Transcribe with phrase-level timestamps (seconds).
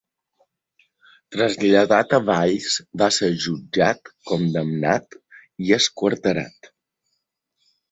[1.35, 5.21] Traslladat a Valls va ser jutjat, condemnat
[5.69, 6.75] i esquarterat.